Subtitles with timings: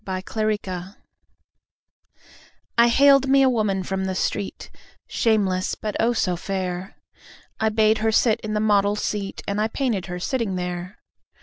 [0.03, 0.97] My Madonna
[2.75, 4.71] I haled me a woman from the street,
[5.07, 6.95] Shameless, but, oh, so fair!
[7.59, 10.97] I bade her sit in the model's seat And I painted her sitting there.